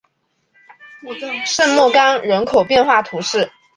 [1.45, 3.51] 圣莫冈人口变化图示